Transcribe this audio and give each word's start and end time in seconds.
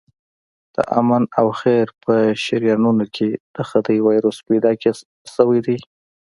د 0.75 0.77
آمن 0.99 1.23
او 1.39 1.47
خیر 1.59 1.87
په 2.03 2.13
شریانونو 2.43 3.05
کې 3.15 3.29
د 3.55 3.57
خدۍ 3.69 3.97
وایروس 4.01 4.37
پیدا 4.49 4.71
شوی 5.35 5.59
دی. 5.65 5.77